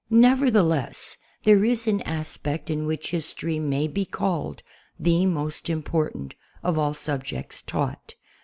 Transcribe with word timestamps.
Nevertheless, 0.09 1.15
there 1.43 1.63
is 1.63 1.85
an 1.85 2.01
aspect 2.01 2.71
in 2.71 2.87
which 2.87 3.11
history 3.11 3.59
may 3.59 3.87
be 3.87 4.03
called 4.03 4.63
the 4.99 5.27
most 5.27 5.69
important 5.69 6.33
of 6.63 6.79
all 6.79 6.95
subjects 6.95 7.61
taught. 7.61 8.15